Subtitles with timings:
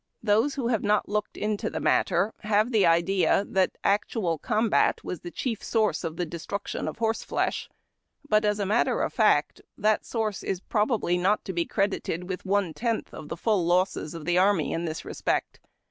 [0.23, 5.19] Those who have not looked into the matter have the idea that actual combat was
[5.19, 7.69] the chief source of the destruction of horseflesh.
[8.27, 12.47] But, as a matter of fact, that source is probably not to be credited with
[12.47, 15.59] one tentli of the full losses of the army in this respect.